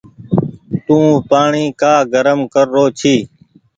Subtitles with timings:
[0.85, 0.97] تو
[1.29, 3.15] پآڻيٚ ڪآ گرم ڪر رو ڇي۔